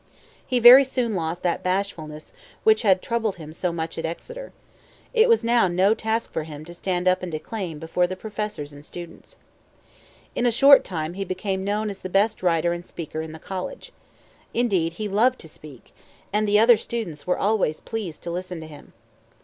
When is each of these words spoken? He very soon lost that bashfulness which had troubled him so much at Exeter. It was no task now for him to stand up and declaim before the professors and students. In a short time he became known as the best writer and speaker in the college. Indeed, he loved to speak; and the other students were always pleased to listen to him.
He 0.47 0.57
very 0.57 0.83
soon 0.83 1.13
lost 1.13 1.43
that 1.43 1.61
bashfulness 1.61 2.33
which 2.63 2.81
had 2.81 3.03
troubled 3.03 3.35
him 3.35 3.53
so 3.53 3.71
much 3.71 3.99
at 3.99 4.03
Exeter. 4.07 4.51
It 5.13 5.29
was 5.29 5.43
no 5.43 5.93
task 5.93 6.31
now 6.31 6.33
for 6.33 6.41
him 6.43 6.65
to 6.65 6.73
stand 6.73 7.07
up 7.07 7.21
and 7.21 7.31
declaim 7.31 7.77
before 7.77 8.07
the 8.07 8.15
professors 8.15 8.73
and 8.73 8.83
students. 8.83 9.35
In 10.33 10.47
a 10.47 10.51
short 10.51 10.83
time 10.83 11.13
he 11.13 11.23
became 11.23 11.63
known 11.63 11.91
as 11.91 12.01
the 12.01 12.09
best 12.09 12.41
writer 12.41 12.73
and 12.73 12.83
speaker 12.83 13.21
in 13.21 13.31
the 13.31 13.37
college. 13.37 13.91
Indeed, 14.55 14.93
he 14.93 15.07
loved 15.07 15.37
to 15.41 15.47
speak; 15.47 15.93
and 16.33 16.47
the 16.47 16.57
other 16.57 16.77
students 16.77 17.27
were 17.27 17.37
always 17.37 17.79
pleased 17.79 18.23
to 18.23 18.31
listen 18.31 18.59
to 18.61 18.67
him. 18.67 18.93